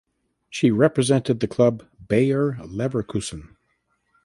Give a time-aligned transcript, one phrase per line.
[0.49, 3.49] She represented the club Bayer Leverkusen.